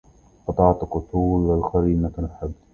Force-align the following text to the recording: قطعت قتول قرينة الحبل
قطعت 0.47 0.79
قتول 0.81 1.61
قرينة 1.63 2.11
الحبل 2.19 2.53